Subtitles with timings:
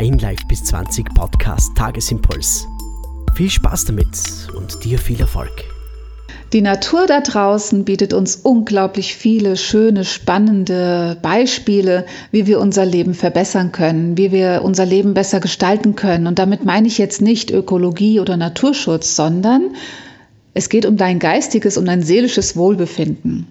[0.00, 2.66] Dein Live bis 20 Podcast Tagesimpuls.
[3.34, 4.08] Viel Spaß damit
[4.56, 5.52] und dir viel Erfolg.
[6.54, 13.12] Die Natur da draußen bietet uns unglaublich viele schöne, spannende Beispiele, wie wir unser Leben
[13.12, 16.26] verbessern können, wie wir unser Leben besser gestalten können.
[16.26, 19.74] Und damit meine ich jetzt nicht Ökologie oder Naturschutz, sondern
[20.54, 23.48] es geht um dein geistiges, um dein seelisches Wohlbefinden.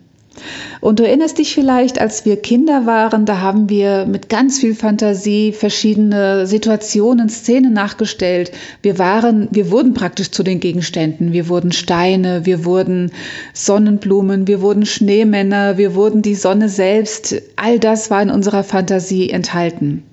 [0.82, 4.76] Und du erinnerst dich vielleicht, als wir Kinder waren, da haben wir mit ganz viel
[4.76, 8.52] Fantasie verschiedene Situationen, Szenen nachgestellt.
[8.82, 11.34] Wir waren, wir wurden praktisch zu den Gegenständen.
[11.34, 13.12] Wir wurden Steine, wir wurden
[13.54, 17.42] Sonnenblumen, wir wurden Schneemänner, wir wurden die Sonne selbst.
[17.56, 20.04] All das war in unserer Fantasie enthalten.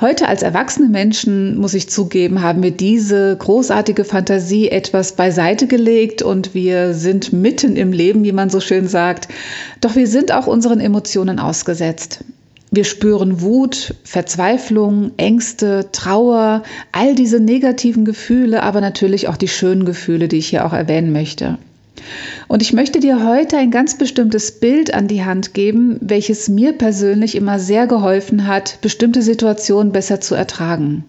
[0.00, 6.22] Heute als erwachsene Menschen, muss ich zugeben, haben wir diese großartige Fantasie etwas beiseite gelegt
[6.22, 9.28] und wir sind mitten im Leben, wie man so schön sagt.
[9.82, 12.24] Doch wir sind auch unseren Emotionen ausgesetzt.
[12.70, 19.84] Wir spüren Wut, Verzweiflung, Ängste, Trauer, all diese negativen Gefühle, aber natürlich auch die schönen
[19.84, 21.58] Gefühle, die ich hier auch erwähnen möchte.
[22.48, 26.72] Und ich möchte dir heute ein ganz bestimmtes Bild an die Hand geben, welches mir
[26.72, 31.04] persönlich immer sehr geholfen hat, bestimmte Situationen besser zu ertragen.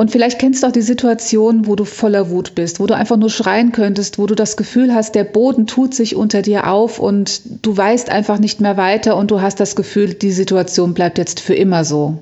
[0.00, 3.18] Und vielleicht kennst du auch die Situation, wo du voller Wut bist, wo du einfach
[3.18, 6.98] nur schreien könntest, wo du das Gefühl hast, der Boden tut sich unter dir auf
[6.98, 11.18] und du weißt einfach nicht mehr weiter und du hast das Gefühl, die Situation bleibt
[11.18, 12.16] jetzt für immer so.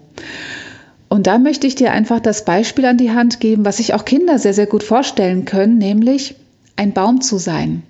[1.09, 4.05] Und da möchte ich dir einfach das Beispiel an die Hand geben, was sich auch
[4.05, 6.35] Kinder sehr, sehr gut vorstellen können, nämlich
[6.75, 7.85] ein Baum zu sein.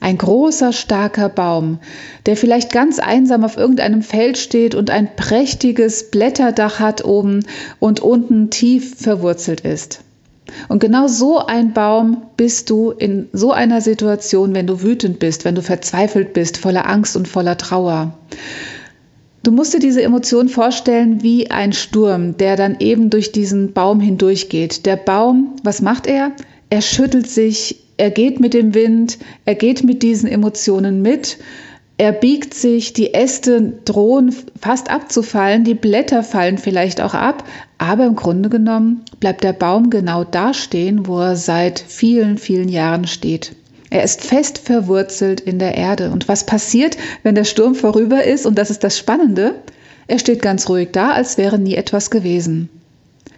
[0.00, 1.78] Ein großer, starker Baum,
[2.26, 7.40] der vielleicht ganz einsam auf irgendeinem Feld steht und ein prächtiges Blätterdach hat oben
[7.80, 10.00] und unten tief verwurzelt ist.
[10.68, 15.44] Und genau so ein Baum bist du in so einer Situation, wenn du wütend bist,
[15.44, 18.12] wenn du verzweifelt bist, voller Angst und voller Trauer.
[19.42, 24.00] Du musst dir diese Emotion vorstellen wie ein Sturm, der dann eben durch diesen Baum
[24.00, 24.86] hindurchgeht.
[24.86, 26.32] Der Baum, was macht er?
[26.70, 31.38] Er schüttelt sich, er geht mit dem Wind, er geht mit diesen Emotionen mit,
[31.96, 37.44] er biegt sich, die Äste drohen fast abzufallen, die Blätter fallen vielleicht auch ab,
[37.78, 42.68] aber im Grunde genommen bleibt der Baum genau da stehen, wo er seit vielen, vielen
[42.68, 43.54] Jahren steht.
[43.90, 46.10] Er ist fest verwurzelt in der Erde.
[46.10, 48.44] Und was passiert, wenn der Sturm vorüber ist?
[48.44, 49.54] Und das ist das Spannende.
[50.08, 52.70] Er steht ganz ruhig da, als wäre nie etwas gewesen.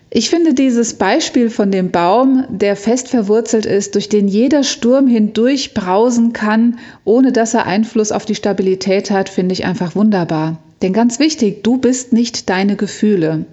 [0.08, 5.08] Ich finde dieses Beispiel von dem Baum, der fest verwurzelt ist, durch den jeder Sturm
[5.08, 10.60] hindurch brausen kann, ohne dass er Einfluss auf die Stabilität hat, finde ich einfach wunderbar.
[10.80, 13.46] Denn ganz wichtig, du bist nicht deine Gefühle.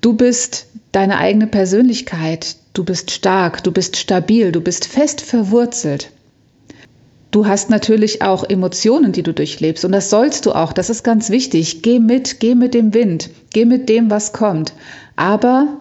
[0.00, 2.56] Du bist deine eigene Persönlichkeit.
[2.72, 6.12] Du bist stark, du bist stabil, du bist fest verwurzelt.
[7.30, 10.72] Du hast natürlich auch Emotionen, die du durchlebst und das sollst du auch.
[10.72, 11.82] Das ist ganz wichtig.
[11.82, 14.72] Geh mit, geh mit dem Wind, geh mit dem, was kommt.
[15.16, 15.78] Aber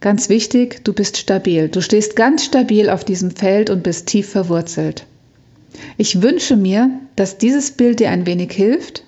[0.00, 1.68] ganz wichtig, du bist stabil.
[1.68, 5.04] Du stehst ganz stabil auf diesem Feld und bist tief verwurzelt.
[5.98, 9.02] Ich wünsche mir, dass dieses Bild dir ein wenig hilft,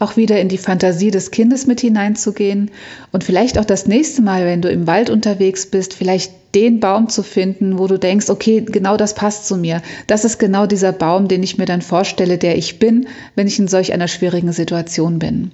[0.00, 2.70] auch wieder in die Fantasie des Kindes mit hineinzugehen
[3.12, 7.08] und vielleicht auch das nächste Mal, wenn du im Wald unterwegs bist, vielleicht den Baum
[7.08, 9.82] zu finden, wo du denkst, okay, genau das passt zu mir.
[10.06, 13.06] Das ist genau dieser Baum, den ich mir dann vorstelle, der ich bin,
[13.36, 15.52] wenn ich in solch einer schwierigen Situation bin.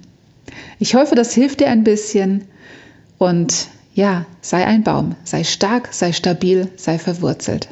[0.79, 2.45] Ich hoffe, das hilft dir ein bisschen
[3.17, 7.67] und ja, sei ein Baum, sei stark, sei stabil, sei verwurzelt.